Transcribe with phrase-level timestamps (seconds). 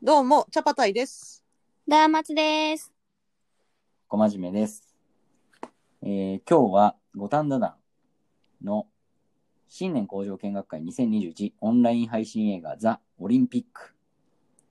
[0.00, 1.44] どうも、チャパタイです。
[1.88, 2.92] ダーマツです。
[4.06, 4.94] 小真面目です。
[6.02, 7.74] えー今日は五反田団
[8.62, 8.86] の
[9.68, 13.92] 新年工場見学会2021オンライン配信映画ザ・オリンピック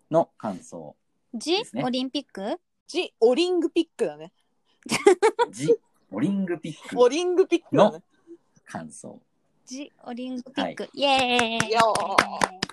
[0.10, 0.96] の感想、
[1.34, 2.58] ジ、ですねオリンピック？
[2.88, 4.32] ジ・オリングピックだね。
[5.52, 5.76] ジ・
[6.10, 8.02] オリングピックオリングピックだね。
[8.66, 9.20] 感想。
[9.66, 10.88] ジ、オリンピック。
[10.94, 12.67] イエーー待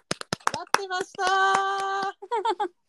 [0.65, 1.25] ってました。
[1.25, 2.69] ー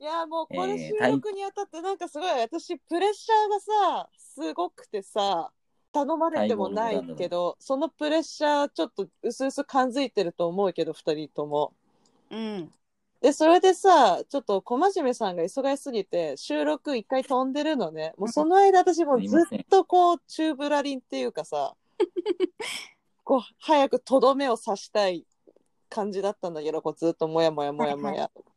[0.00, 5.52] いやもうこれ収録にあたってなんかすごい私プレッシャーがさすごくてさ
[5.92, 11.74] 頼まれてもないけどそのプレッシャーちょっとうすうす感づいてると思うけど2人とも。
[12.30, 12.72] うん。
[13.20, 18.14] でそれでさちょっと小真面目さんが忙しすぎて収録一回飛んでるのね。
[18.18, 21.76] もうその間私もうずっとこうチューブラリンっていうかさ
[23.22, 25.26] こう早くとどめを刺したい
[25.90, 28.50] 感じだったんだけどこうずっともやもやもやもや、はい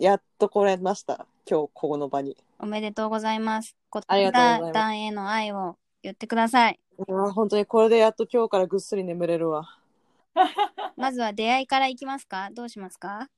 [0.00, 1.26] やっと来れました。
[1.46, 2.34] 今日ここの場に。
[2.58, 3.76] おめでとうございます。
[3.90, 4.72] こありがとうございます。
[4.72, 6.80] 団への愛を言ってください。
[6.98, 9.68] いやー本当にこれでやっと今日からぐっすり眠れるわ。
[10.96, 12.48] まずは出会いからいきますか？
[12.52, 13.28] どうしますか？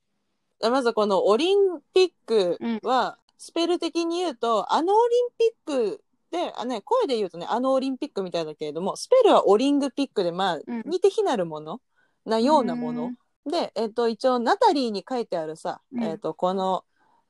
[0.60, 10.82] まずこのオリンピックは、スペル的に言うとあのオリンピックであ、ね、声で言うとねあのオリンピックみたいだけれどもスペルはオリングピックでまあ、うん。
[10.86, 11.80] 似て非なるもの
[12.24, 13.10] なようなもの、
[13.46, 16.02] で、えっと一応ナタリーに書いてあるさ、うん。
[16.04, 16.84] えっとこの、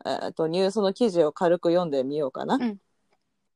[0.04, 2.56] えっとニュースの記事を軽く読んでみようかな。
[2.56, 2.78] うん。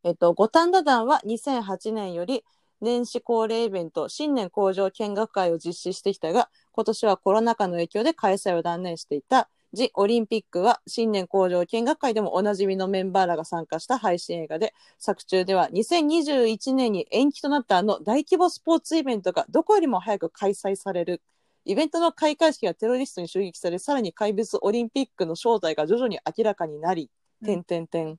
[0.04, 2.44] えっと五反田団は2008年より
[2.80, 9.48] 年始恒例イベント新年工場見学会を実施してきたが今年はコロナ禍の影響で開催を断念していた。
[9.72, 21.20] ジ・オリンピックは新年工場見学会でもおなじみのメンバーらが参加した配信映画で作中では2021年に延期となったあの大規模スポーツイベントがどこよりも早く開催される
[21.67, 28.19] イベントの開会式がテロリストに襲撃されさらに怪物オリンピックの正体が徐々に明らかになり、うん点点点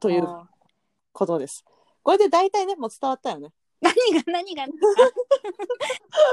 [0.00, 0.26] という
[1.12, 1.64] ことです
[2.04, 3.48] これで大体ねもう伝わったよね
[3.80, 4.66] 何が 何が？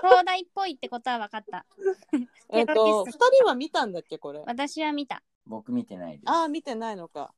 [0.01, 1.65] 東大っぽいってことは分かった。
[2.49, 4.43] えっ、と二人は見たんだっけこれ？
[4.45, 5.21] 私は見た。
[5.45, 6.23] 僕見てないです。
[6.25, 7.33] ああ見てないのか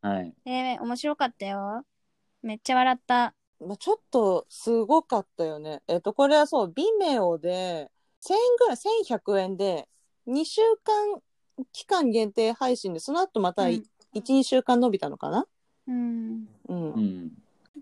[0.00, 0.34] はい。
[0.44, 1.84] えー、面白かったよ。
[2.42, 3.34] めっちゃ笑った。
[3.60, 5.82] まあ、ちょっとすごかったよね。
[5.88, 7.90] えっ、と、これはそう、ビメオで、
[8.20, 9.88] 1000円ぐらい、1100円で、
[10.26, 11.20] 2週間
[11.72, 13.82] 期間限定配信で、その後またうん
[14.14, 15.46] 1、2週間伸びたのかな？
[15.86, 16.48] うん。
[16.68, 16.92] うん。
[16.92, 17.32] うん。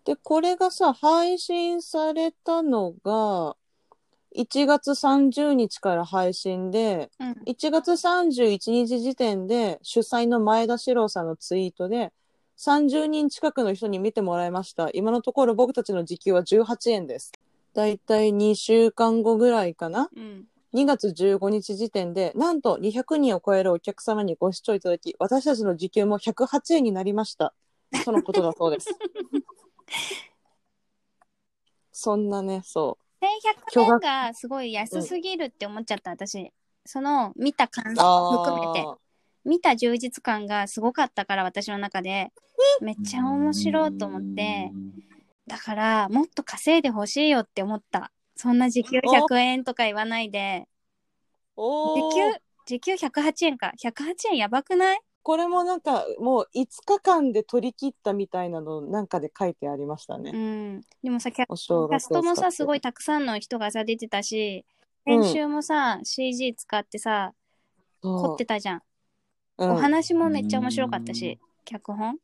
[0.04, 3.56] で、これがさ、配信されたのが、
[4.36, 7.36] 1月30日から配信で、うん。
[7.46, 12.12] 1月31日時点で主催の前田史郎さんのツイートで
[12.58, 17.30] 30人近くの人に見てもらいました今のところ僕たちの時給は18円です
[17.76, 20.08] だいたい2週間後ぐらいかな？
[20.16, 20.46] うん。
[20.74, 27.52] 2月15日時点でなんと200人を超えるお客様にご視聴いただき私たちの時給も108円になりました。
[28.04, 28.88] とのことだそうです。
[31.92, 32.98] そんなねそ
[33.74, 36.52] 1100円がすごい安すぎるって思っちゃった、私。
[36.84, 38.86] その見た感含めて。
[39.44, 42.32] 見た充実感がすごかったから私の中で。
[42.80, 44.72] めっちゃ面白いと思って
[45.46, 48.12] だからもっと稼いでほしいよって思った。
[48.34, 50.66] そんな時給100円とか言わないで。
[51.56, 53.72] お時ー給時給108円か。
[53.82, 54.98] 108円やばくない？
[55.22, 60.30] これもなんかもう5日間で取り切ったみたいなのなんかで書いてありましたね。
[60.34, 60.80] うん。
[61.02, 61.66] でもさキャス
[62.08, 62.78] トもさすごい。
[62.78, 64.64] いたくさんの人がさ出てたし
[65.06, 65.22] うん。
[65.22, 67.32] 編集もさ、CG 使ってさ
[68.02, 68.82] 凝ってたじゃん、
[69.58, 69.70] うん。
[69.70, 72.18] お話もめっちゃ面白かったし脚本？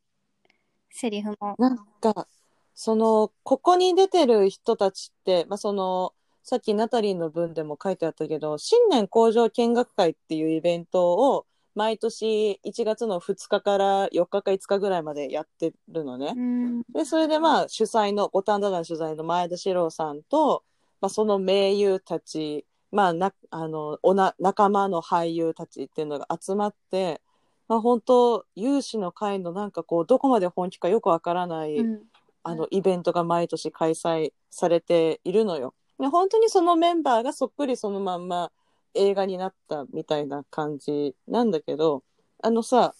[0.89, 1.55] セリフも。
[1.57, 2.27] なんか
[2.75, 6.13] そのここに出てる人たちって、まあ、その
[6.43, 11.45] さっきナタリーの文でも書いてあったけど新年工場見学会っていうイベントを
[11.75, 16.33] 毎年1月の2日から4日か5日ぐらいまでやってるのね。
[16.35, 20.63] うんでそれでまあ主催の五反田団主催の前田史郎さんと、
[21.01, 27.21] まあ、その名優たち、まあ、なあのおな仲間の俳優たちっていうのが集まって、
[27.67, 32.01] まあ、本当有志の会のなんかこうどこまで本気かよくわからない、うん
[32.43, 35.73] あのイベントが毎年開催されているのよ。
[35.99, 38.51] で本当にそのメンバーがそっくりそのまんま
[38.93, 42.03] 映画になったみたいな感じなんだけど
[42.41, 42.93] あのさ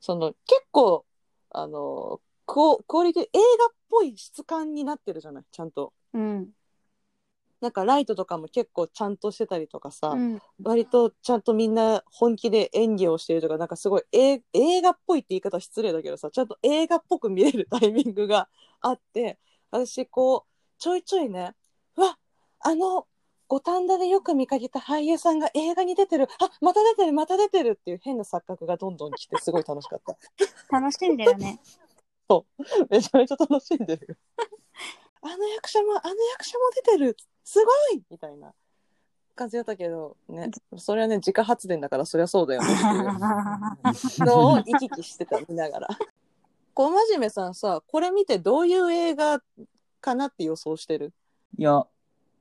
[0.00, 1.04] その結構
[1.50, 3.28] あのクオクオリティ映
[3.58, 5.92] 画っぽい質感になってるじゃないちゃんと。
[6.12, 6.48] うん
[7.62, 10.42] なんかライトとかも結構ちゃんとしてたりとかさ、うん。
[10.62, 18.48] 割とちゃんとみんな本気で演技をしているとかなんかすごいえ映画っぽいって言い方失礼だけどさちゃんと映画っぽく見れるタイミングが
[18.80, 19.38] あって
[19.70, 21.54] 私こうちょいちょいね
[21.96, 22.18] うわ
[22.60, 23.06] あの
[23.46, 26.26] 五反田でよく見かけた俳優さんが映画に出てる。
[26.40, 30.16] あまた出てるまた出てるっていう変な錯覚がどんどん来てすごい楽しかった。
[30.70, 31.60] 楽しんでるね。
[32.88, 34.16] めちゃめちゃ楽しんでるよ。
[35.20, 38.02] あの役者もあの役者も出てるすごい！
[38.10, 38.52] みたいな
[39.34, 40.50] 感じだったけどね。
[40.76, 42.68] それはね自家発電だからそりゃそうだよね。
[42.68, 45.88] っていうのを行き来してた見ながら。
[46.74, 49.42] 小真面目さんさこれ見てどういう映画
[50.00, 51.12] かなって予想してる？
[51.58, 51.84] いや、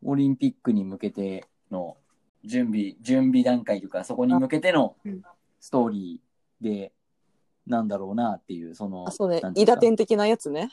[0.03, 1.97] オリンピックに向けての
[2.43, 5.21] 準備、準備段階というか、そこに向けてのうん。
[5.59, 6.91] ストーリーで、
[7.67, 9.39] なんだろうなっていう、その、あそうね。
[9.41, 9.73] なんていうか。
[9.73, 10.69] 伊田天的なやつね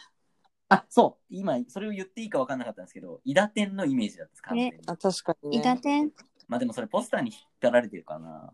[0.70, 4.78] あ、そう、今、それを言っていいか分かんなかったんですけど、伊田天のイメージだったんです、完全に。
[4.86, 6.12] あ確かに伊ね達天
[6.46, 8.52] まあでもそれポスターに引っ張られてるかな。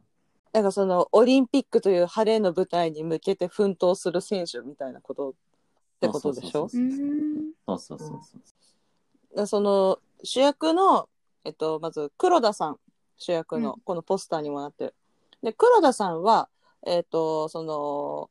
[0.53, 5.35] なんかそのオリンピックという晴れの舞台に向けて奮闘する選手みたいなことっ
[6.01, 6.51] てことでしょ？
[6.51, 6.81] そうそう。
[7.67, 8.41] そうそうそうそう。
[9.31, 11.09] だからその主役の、
[11.45, 12.79] えっと、まず黒田さん
[13.17, 14.95] 主役のうんこのポスターにもなってる。
[15.43, 16.49] で黒田さんは、
[16.87, 18.31] えっと、その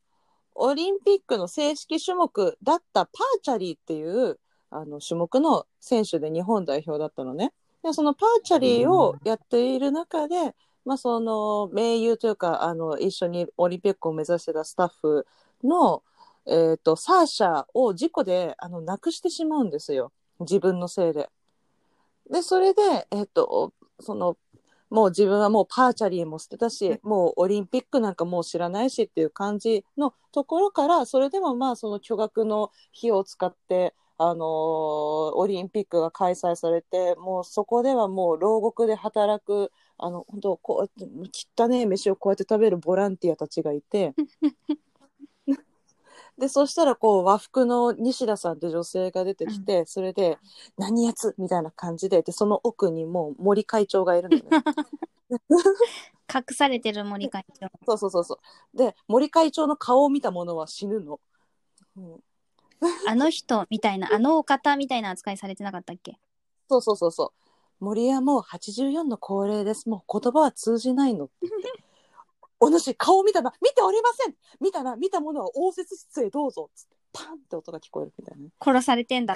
[0.56, 4.40] オリンピックの正式種目だったパーチャリーっていう
[4.70, 7.54] あの種目の選手で日本代表だったのね。
[7.84, 10.56] でそのパーチャリーをやっている中で、
[10.86, 15.28] まあ、その盟友というかあの一緒にオリンピックを目指してたスタッフ
[15.64, 16.02] の、
[16.46, 21.30] えっとサーシャを事故であの亡くしてしまうんですよ自分のせいで。
[22.30, 24.38] でそれで、えっとその
[24.94, 44.14] もう自分はもうパーチャリーも捨てたし、もうオリンピックなんかもう知らないしっていう感じのところからそれでもまあその巨額の費用を使ってあのーオリンピックが開催されてもうそこではもう牢獄で働くあの本当こうやって汚ねえ飯をこうやって食べるボランティアたちがいて
[46.38, 50.40] でそしたらこう和服の西田さんって女性が出てきて、それで
[50.78, 54.44] 「何やつ?」みたいな感じででその奥にもう森会長がいるのね。
[56.34, 57.68] 隠されてる森会長。
[57.86, 58.40] そうそうそうそ
[58.74, 58.78] う。
[58.78, 61.20] で森会長の顔を見た者は死ぬの。
[61.98, 62.24] うん
[63.08, 66.20] あの人みたいな、あのお方みたいな扱いされてなかったっけ？
[66.70, 67.32] そうそうそうそう。
[67.80, 69.88] 森はもう84の高齢です。
[69.88, 71.84] もう言葉は通じないのって言って。
[72.64, 73.54] お主、顔を見たな。
[73.62, 74.36] 見ておりません。
[74.62, 74.96] 見たな。
[74.96, 76.70] 見たものは応接室へどうぞ。
[76.74, 78.52] つって、パンって音が聞こえるみたいなね。
[78.62, 79.36] 殺されてんだ。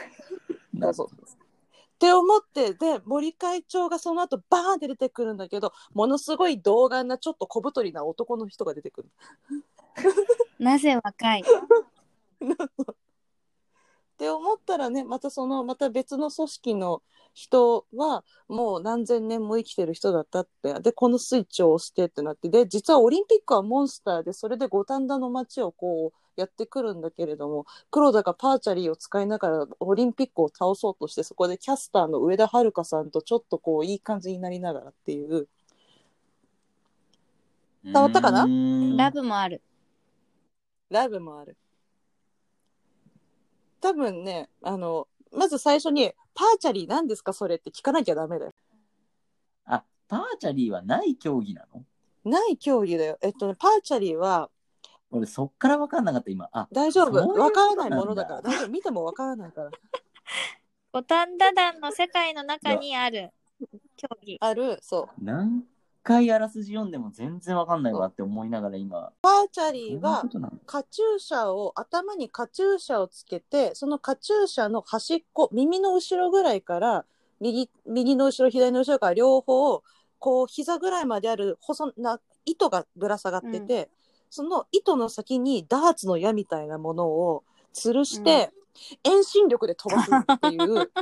[0.79, 1.07] そうそう。
[1.07, 1.09] っ
[1.99, 9.09] て思って、で、森会長がその後バーンって出てくるんだけど、ものすごい童顔な、ちょっと小太りな男の人が出てくる。
[10.57, 11.43] なぜ若い？
[14.17, 17.03] って思ったらねまたそのまた別の組織の
[17.35, 35.47] 人はもう何千年も生きてる人だったってでこのスイッチを押してってなってで実はオリンピックはモンスターでそれで五反田の街をこうやってくるんだけれども黒田がパーチャリーを使いながらオリンピックを倒そうとしてそこでキャスターの上田遥さんとちょっとこういい感じになりながらっていう
[37.83, 38.47] 伝わったかな？
[38.97, 39.61] ラブもある。
[40.89, 41.55] ラブもある。
[43.81, 48.51] 多分ね、あの、まず最初に、パーチャリー何ですかそれって聞かなきゃダメだよ。
[49.65, 51.83] あ、パーチャリーはない競技なの？
[52.23, 53.17] ない競技だよ。
[53.21, 54.49] えっとね、パーチャリーは
[55.09, 56.49] 俺そっから分かんなかった今。
[56.51, 57.13] あ、大丈夫。
[57.13, 58.41] そういうことわからないものなんだだから。
[58.41, 58.69] 大丈夫。
[58.69, 59.71] 見てもわからないから。
[60.91, 63.31] 五反田団の世界の中にある
[63.95, 64.37] 競技。
[64.41, 65.23] ある、そう。
[65.23, 65.63] 何
[66.07, 69.11] 回あらすじ読んでも全然分かんないわって思いながら今。
[69.21, 70.23] パーチャリーは
[70.65, 77.05] カチューシャを、頭にカチューシャをつけて、そのカチューシャの端っこ、耳の後ろぐらいから、
[77.41, 79.83] 右、右の後ろ、左の後ろから両方、
[80.19, 83.89] こう、膝ぐらいまである細な糸がぶら下がってて、
[84.29, 88.51] その糸の先にダーツの矢みたいなものを吊るして、
[89.03, 90.89] 遠心力で飛ばすっていう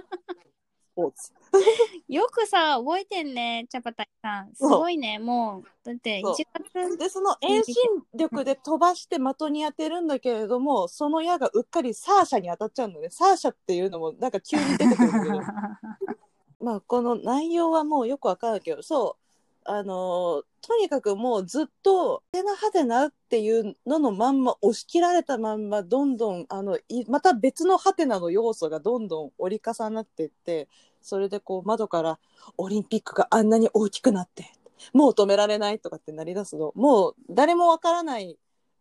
[0.89, 1.31] スポーツ。
[2.07, 4.55] よくさ、覚えてんね、チャパタイさん。
[4.55, 5.69] すごいね、もう。
[5.83, 7.75] だってそう1月、で、その遠心
[8.13, 13.09] 力で飛ばして的に当てるんだけれども、その矢がうっかりサーシャに当たっちゃうのね。
[13.09, 15.39] サーシャっていうのもなんか急に出てくるんだけど。
[16.61, 19.24] まあ、この内容はもうよくわかるけど、そう。
[19.65, 30.67] あのーとにかくもうずっと、はてなはてなっていうののまんま、押し切られたまんま、どんどん、あの、いまた別のはてなの要素がどんどん折り重なっていって、
[31.03, 32.17] それでこう窓から
[32.57, 34.51] オリンピックがあんなに大きくなって、
[34.91, 38.39] もう止められないとかってなりだすの、もう誰もわからない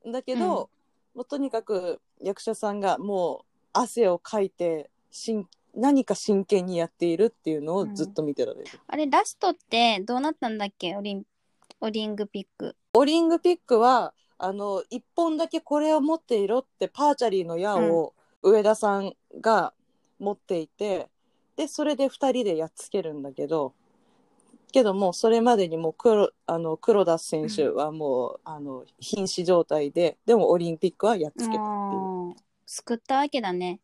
[0.08, 0.70] んだけど、
[1.14, 8.66] もうとにかく役者さんがもう汗をかいて、しん何か真剣にやっているっていうのをずっと見てられる。
[8.86, 10.96] あれ、ラストってどうなったんだっけ？
[10.96, 11.24] オリン、
[11.80, 12.76] オリングピック。
[12.94, 19.72] オリングピックはあの一本だけこれを持っていろってパーチャリーの矢を上田さんが
[20.18, 21.08] 持っていて、
[21.56, 23.74] でそれで2人でやっつけるんだけど
[24.72, 32.34] けどもそれまでにもう黒あの黒田選手はもう、あの瀕死状態ででもオリンピックはやっつけたっていう
[32.66, 33.78] 救ったわけだね。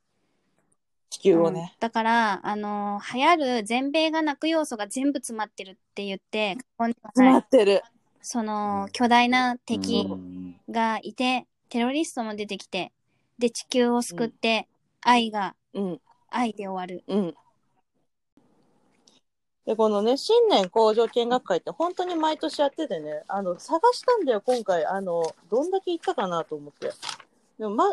[1.10, 7.82] 地球をねうん、だから、あのー流行る全米が泣く要素が全部詰まってるって言って、詰まってる、
[8.22, 12.92] その巨大な敵うんがいて、テロリストも出てきて、
[13.38, 14.68] で、地球を救って、
[15.00, 16.00] 愛が、うん
[16.30, 17.02] 愛で終わる。
[17.08, 17.34] うん。
[19.66, 24.86] で、このね、新年工場見学会って本当に毎年やっててね、あの、探したんだよ、今回。
[24.86, 26.92] あの、どんだけ行ったかなと思って。
[27.58, 27.84] でも、ま、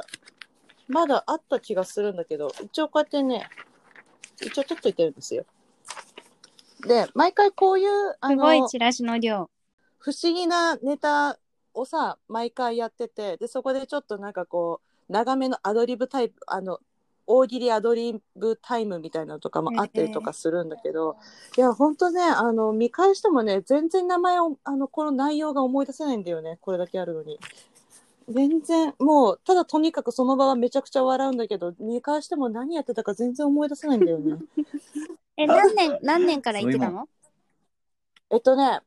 [0.87, 3.49] まだあった気がするんだけど、一応こうやってね、
[4.41, 5.45] 一応取っといてるんですよ。
[6.85, 9.49] で、毎回こういう、あすごいの、チラシの量。
[9.97, 11.37] 不思議なネタ
[11.73, 16.79] をさ、毎回やってて、で、そこでちょっとなんかこう、長めのアドリブタイプ、あの、
[17.25, 21.17] 大喜利アドリブタイムみたいなのとかもあったりとかするんだけど、
[21.57, 27.37] いや、ほんとね、あの、見返してもね、全然名前を、あの、この内容が思い出せないんだよね、これだけあるのに。
[28.29, 34.37] 全然、もう、ただとにかくその場はめちゃくちゃ笑うんだけど、見返しても何やってたか全然思い出せないんだよね。
[35.37, 37.07] え、何年、何年から言ってたの？
[38.29, 38.81] えっとね、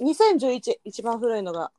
[0.00, 1.72] 2011、一番古いのが。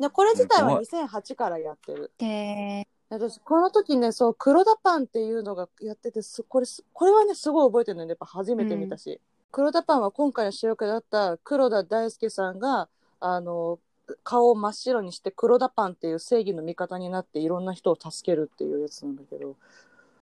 [0.00, 2.10] で、これ自体は2008からやってる。
[2.18, 8.10] で、私、この時ね、そう、黒田パンっていうのがやってて、すこれす、これはね、すごい覚えてるのよね。
[8.10, 9.20] やっぱ初めて見たし。
[9.52, 12.88] 黒田パンは今回の主役だった黒田大輔さんが、
[13.20, 13.78] あの、
[14.22, 19.56] 顔を真っ白にして黒田パンっていう正義の味方になっていろんな人を助けるっていうやつなんだけど、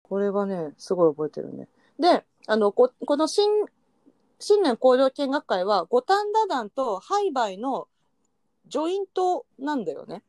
[0.02, 1.68] これはね、すごい覚えてるね。
[1.98, 3.48] で、あの、ここの新、
[4.38, 7.88] 新年工場見学会は、五反田団とハイバイの
[8.68, 10.22] ジョイントなんだよね。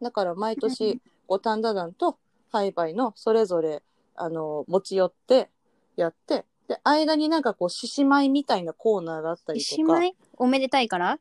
[0.00, 2.18] だから毎年、五反田団と
[2.50, 3.82] ハイバイのそれぞれ、
[4.16, 5.50] あの、持ち寄って
[5.96, 9.68] やって、で、間になんかこう、獅子舞みたいなコーナーがあったりとか。
[9.68, 10.16] 獅子舞？
[10.36, 11.18] おめでたいから？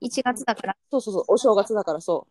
[0.00, 0.76] ?1 月だから。
[0.90, 2.26] そうそうそう、お正月だからそ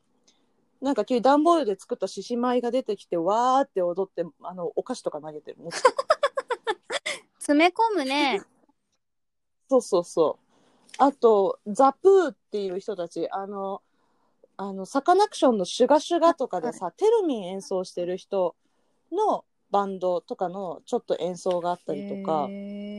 [0.81, 0.85] う。
[0.85, 5.57] なんか急に段ボールで作った獅子舞が出てきて、わーって踊って、あの、お菓子とか投げてる。
[7.39, 8.41] 詰め込むね。
[9.69, 10.45] そうそうそう。
[10.97, 13.81] あと、ザ・プーっていう人たち、あの、
[14.57, 18.55] あの、サカナクションのシュガシュガとかでさ、テルミン演奏してる人
[19.11, 22.98] のバンドとかのちょっと演奏があったりとか、へ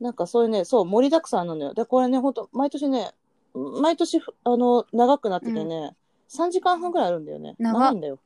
[0.00, 1.74] なんかそういうね、そう、盛りだくさんなのよ。
[1.74, 3.12] で、これね、ほんと、毎年ね、
[3.54, 5.96] 毎年、あの、長くなっててね、
[6.28, 7.54] 3時間半くらいあるんだよね。
[7.58, 8.18] 長いんだよ。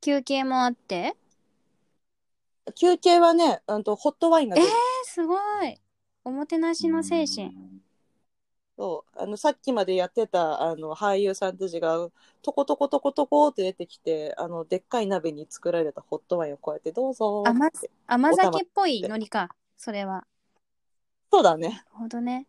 [0.00, 1.14] 休憩もあって？
[2.74, 4.68] 休憩はね、うんと、ホットワインが出る。
[4.68, 4.70] え
[5.04, 5.80] すごい。
[6.24, 7.80] おもてなしの精神。
[8.76, 12.10] そう、あの、さっきまでやってた、あの、俳優さんたちが、
[12.42, 17.90] とことことことこって出てきて、あの、でっかい鍋に作られたホットワインをこうやって、どうぞー甘って。
[18.06, 19.50] 甘酒っぽいのりか。
[19.76, 20.26] それは。
[21.30, 21.82] そうだね。
[21.92, 22.46] ほどね。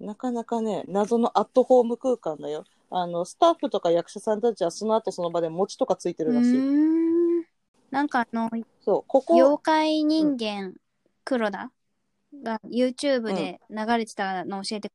[0.00, 2.64] なかなかね、謎のアットホーム空間だよ。
[2.90, 6.58] あの、スタッフとか役者さんたちはその後その場で餅とかついてるらしい。
[6.58, 7.44] ん。
[7.90, 8.50] なんかあの、
[8.84, 10.74] そう、ここ、妖怪人間
[11.24, 11.70] 黒田
[12.42, 14.90] が YouTube で流れてたの教えて、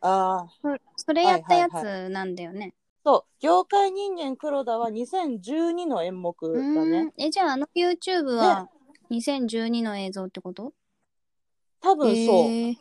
[0.00, 2.74] ああ、そそれやったやはいつなんだよね。
[3.04, 7.12] そう、妖怪人間黒田は2012の演目だうーねん。。
[7.18, 8.68] え、じゃああの YouTube は
[9.10, 10.72] 2012の映像ってこと？
[11.82, 12.16] 多分そう。
[12.16, 12.76] へー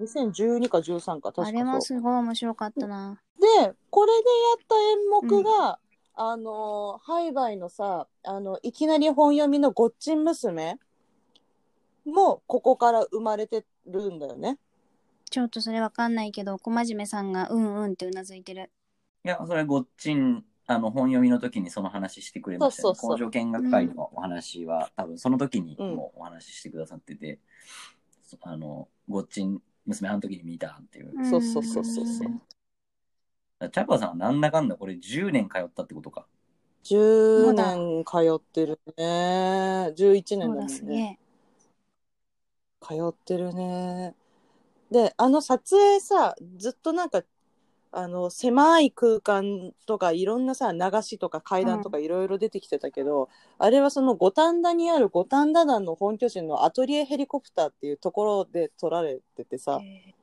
[0.00, 1.46] 2012か13か、確かそう。
[1.46, 3.20] あれもすごい面白かったな。
[3.38, 5.78] で、これでやった演目が、
[6.14, 10.78] あの、ハイバイのさ、あの、いきなり本読みのごっちん娘
[12.04, 14.58] も、ここから生まれてるんだよね。
[15.30, 18.70] ちょっとそれわかんないけど、小真面目さんがうんうんってうなずいてる。
[19.24, 22.94] いや、それごっちん、あの、本読みの時にその話してくれましたよ、ね。
[22.96, 27.38] そうそうそう工場見学会のお話は、多分その時にうんもうお話ししてくださってて、
[27.98, 27.99] そ
[28.42, 31.12] あの、ごっちん娘あの時に見たっていう。
[31.28, 32.42] そうそうそうそうそううん
[33.68, 36.26] チャパさんはなんだかんだこれ10年通ったってことか。
[36.82, 39.92] 10年通ってるね。
[39.94, 41.18] 11年だすね。
[41.20, 42.84] え。
[42.84, 44.14] 通ってるね。
[44.90, 47.22] で、あの撮影さ、ずっとなんか、
[47.92, 53.28] あの、狭い空間とか、いろんなさ、流しとか階段とかいろいろ出てきてたけど、
[53.58, 60.14] あれはその五反田にある五反田団の本拠地のアトリエヘリコプターっていうところで撮られててさ、へ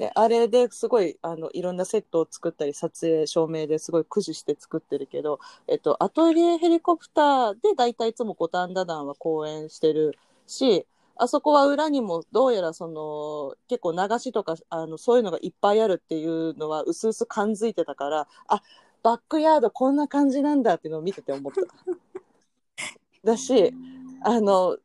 [0.00, 10.16] で、あれですごい、あの、いろんなセットを作ったり、撮影、照明ですごい駆使して作ってるけど、えっと、アトリエヘリコプターで大体いつも五反田団は公演してる
[10.46, 10.86] し、
[11.20, 18.62] あそこは裏にもどうやらその、結構流しとか、あの、そういうのがいっぱいあるっていうのは、うすうす感づいてたから、あ、
[19.02, 21.60] バックヤードこんな感じなんだっていうのを見てて思った。
[23.22, 23.74] だし、
[24.22, 24.78] あの、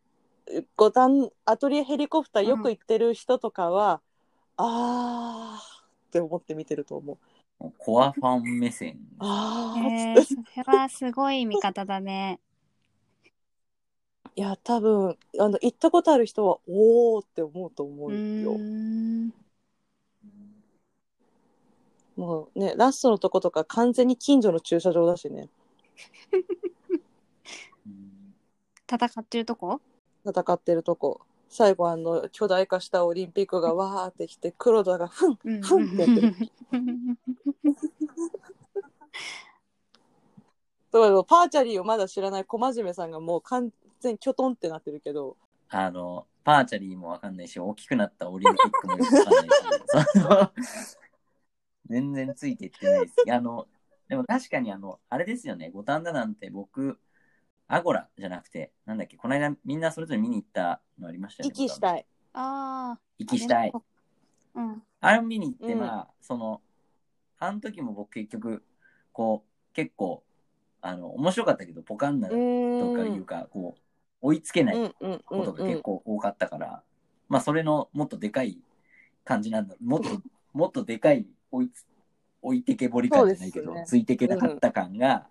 [0.76, 4.02] 五反アトリエヘリコプターよく行ってる人とかは、
[4.58, 7.72] あーって思って見てると思う。
[7.78, 9.00] コアファン目線。
[9.20, 10.42] あへーっつって。
[10.42, 12.42] えそれはすごい見方だね。
[14.38, 18.58] いや、多分、あの、行ったことある人は、おーって思うと思ううよ。
[22.18, 25.50] もうね、ラストのとことか完全に近所の駐車場だしね。
[27.86, 28.36] う ん
[28.92, 29.80] 戦ってるとこ？
[30.26, 31.22] 戦ってるとこ。
[31.48, 36.36] 最後あの、巨大化したオリンピックがわーってきて、黒田がふん、うんふんってやってる。
[40.92, 43.70] だからパーチャリーをまだ知らない小真面目さんがもう完
[44.06, 45.38] 全にキョトンってなってるけど、
[45.70, 49.52] あの、パーチャリーもわかんないし、大きくなったオリンピックもよくわかんないし、
[50.14, 50.52] その
[51.88, 53.16] 全然ついていってないです。
[53.32, 53.68] あの、
[54.08, 57.00] でも確かにあの、あれですよね、五反田なんて僕、
[57.68, 61.54] アゴラじゃなくて、なんだっけ、この間みんなそれぞれ見に行ったのありましたよね。
[61.56, 62.06] 息したい。
[62.34, 63.00] ああ。
[63.18, 63.74] 息したい。
[64.54, 64.84] うん。
[65.02, 66.62] あれを見に行って、うんまあ、その、
[67.40, 68.64] あの時も僕結局、
[69.12, 70.24] こう、結構、
[70.82, 73.06] あの、面白かったけど、ポカンなうとか。
[73.06, 73.85] いうか、こう、
[74.26, 75.82] 追いつけないうんうんうんことが結うん。
[75.84, 76.82] 構多かったから、
[77.30, 78.58] まあ、それのもっとでかい
[79.24, 79.76] 感じなんだ。
[79.84, 80.10] もっと、
[80.54, 81.86] もっとでかい追いつ、
[82.42, 85.28] 置いてけぼり感じゃないけど、ねついてけなかった感が、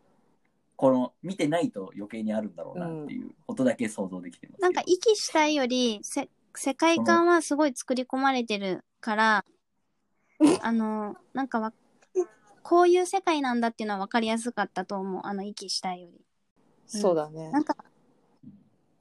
[0.77, 4.63] この、見てないと余計にあるんだろうなっていうことだけ想像できてますけど。
[4.63, 9.45] なんか息したいよりせ世界観はすごい作り込まれてるから、
[10.63, 11.73] あの、なんかわ、
[12.63, 15.23] こういう世界なんだっていうのは分かりやすかったと思う。
[15.25, 16.25] あの、息したいより。
[16.87, 17.61] そうだねな。
[17.61, 17.77] んか、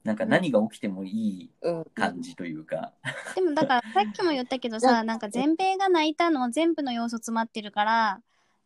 [0.04, 1.84] なんか何が起きてもいいうん。
[1.94, 2.92] 感じというか、
[3.34, 8.22] でもだからさっきも言ったけどさ、 なんか全米が泣いたの全部の要素詰まってるから、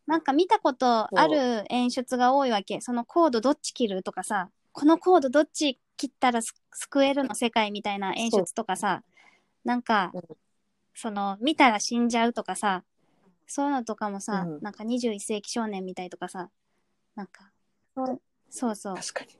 [0.06, 2.80] なんか見たことある演出が多いわけ。
[2.80, 9.04] そのコードどっち切るとかさ、このコードどっち切ったらす救えるの世界みたいな演出とかさ、
[9.64, 10.22] なんかうん、
[10.94, 12.82] その見たら死んじゃうとかさ、
[13.46, 16.50] そういうのとかもさ、うんなんか21世紀少年みたいとかさ、
[17.14, 17.52] なんか、
[17.94, 18.96] そうそうそう。
[18.96, 19.30] 確かに。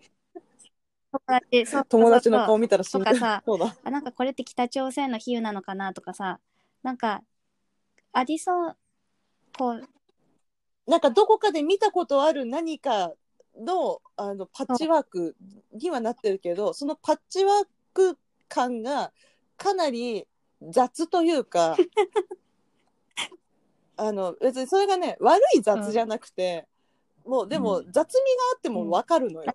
[1.10, 3.42] 友達そう友達の顔見たら死んでとかさ。
[3.46, 3.74] そうだ。
[3.82, 6.38] あなんかこれって北朝鮮の比喩なのかなとかさ。
[6.82, 7.22] なんか
[8.12, 8.76] ありそう。
[9.56, 9.82] こう。
[10.86, 13.12] なんかどこかで見たことある何か
[13.58, 15.36] のあのパッチワーク
[15.72, 18.16] にはなってるけどそのパッチワーク
[18.48, 19.12] 感が
[19.56, 20.26] かなり
[20.62, 21.76] 雑というか
[23.96, 26.66] あの別にそれがね悪い雑じゃなくて、
[27.24, 27.92] もうでもうん。
[27.92, 28.20] 雑味が
[28.54, 29.52] あっても分かるのよ。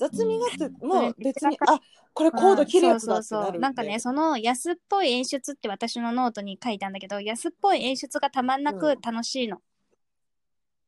[0.00, 1.78] 雑味があってもう別に、あ
[2.14, 3.60] これコード切るやつだってそうそうそう。
[3.60, 9.58] なんかねその安っぽい演出って私のノートに書いたんだけど安っぽい演出がたまんなく楽しいの、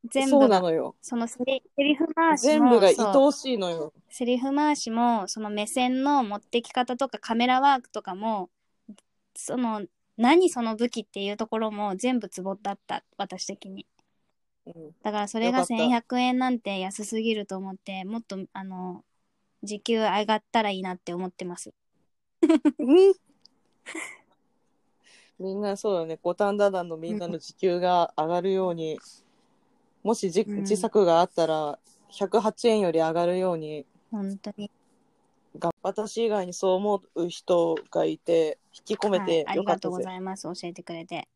[0.09, 0.95] 全そう部がなのよ。
[1.01, 3.93] そのセリセリフ回し全も部が愛そうおしいのよ。
[4.09, 8.49] セリフ回しもその目線の持ってき方とかカメラワークとかも
[9.35, 9.83] その
[10.17, 13.85] 何その武器っていうところも全部ツボだった私的に。
[13.85, 13.92] うん
[14.65, 15.83] だからそれがよかった。
[15.83, 19.03] 1100円なんて安すぎると思ってもっとあの
[19.63, 21.73] 時給上がったらいいなって思ってます。
[22.79, 23.13] うん。
[25.39, 26.19] みんなそうだね。
[26.21, 28.99] 五反田団のみんなの時給が上がるように、
[30.03, 30.55] もしじうん。
[30.57, 34.69] 自作があったら108円より上がるように本当に、
[35.57, 40.43] が私以外にそう思う人がいて引き込めはいてありがとうございます。
[40.43, 41.27] 教えてくれて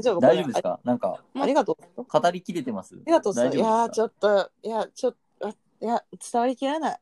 [0.00, 0.80] じゃあ大丈夫ですか？
[0.84, 2.04] なんか、あありがとう。
[2.04, 2.94] 語りきれてます？
[2.94, 3.34] ありがとう。
[3.34, 5.54] さいやーちょっといやちょっとあい
[5.86, 6.02] や
[6.32, 7.00] 伝わりきらない。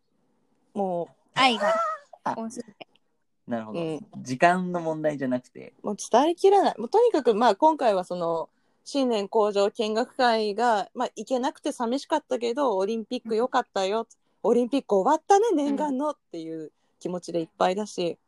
[0.74, 1.74] も愛が
[3.46, 4.07] なるほど、うん。
[4.18, 6.74] 時間の問題じゃなくて、うもう伝わりきらない。
[6.78, 8.48] もうとにかくまあ今回はその
[8.85, 14.07] 新年工場見学会が、まあ、行けなくて寂しかったけどオリンピック良かったよ、
[14.42, 18.18] オリンピック終わったね念願のっていう気持ちでいっぱいだし、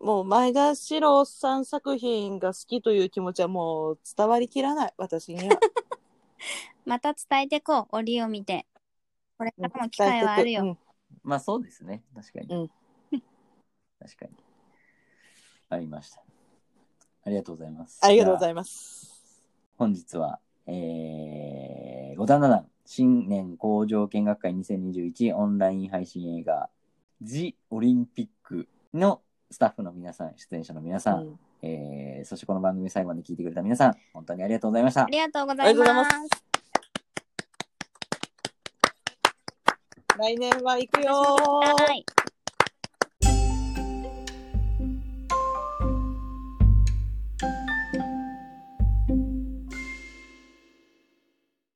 [0.00, 5.58] もう前田史郎さん作品が好きという気持ちはもう伝わりきらない私には。
[6.86, 8.66] また伝えてこう折を見て
[9.36, 10.78] これからも機会はあるよ、うん
[11.22, 12.02] まあそうですね。
[12.14, 12.54] 確かに。
[12.54, 12.68] うん
[13.98, 14.32] 確かに。
[15.70, 16.22] ありました。
[17.24, 18.00] ありがとうございます。
[18.02, 19.44] ありがとうございいます。
[19.76, 26.70] 本日は、えー、五段七新年工場見学会2021オンライン配信映画、
[27.20, 31.38] ジ・オリンピックのスタッフの皆さん、出演者の皆さん、うん。
[31.62, 35.04] えー、そしてこの番組最後まで聞いてくれた皆さん、本当にありがとうございました。
[35.04, 35.06] あ。
[35.08, 36.10] りがとうございます。
[40.18, 41.82] 来年は行くよー。
[41.82, 42.04] はい